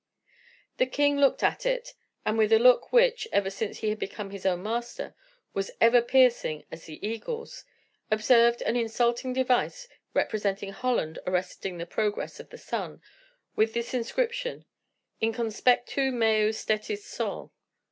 [0.77, 1.93] The king looked at it,
[2.25, 5.13] and with a look which, ever since he had become his own master,
[5.53, 7.65] was ever piercing as the eagle's,
[8.09, 12.99] observed an insulting device representing Holland arresting the progress of the sun,
[13.55, 14.65] with this inscription:
[15.19, 17.53] "In conspectu meo stetit sol."